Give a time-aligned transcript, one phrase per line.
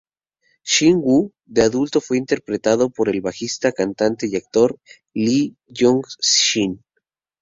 [0.69, 4.79] Shin-woo de adulto fue interpretado por el bajista, cantante y actor
[5.13, 6.83] Lee Jung-shin.